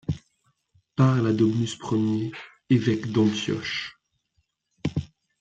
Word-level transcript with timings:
Parle 0.95 1.27
à 1.27 1.31
Domnus 1.31 1.75
premier, 1.77 2.31
évêque 2.71 3.11
d’Antioche 3.11 3.99